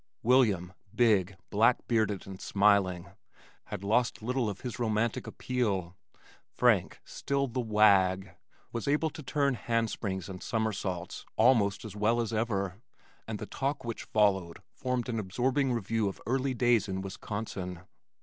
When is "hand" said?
9.53-9.91